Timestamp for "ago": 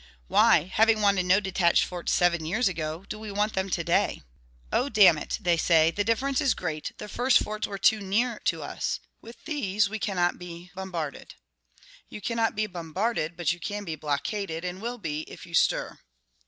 2.67-3.05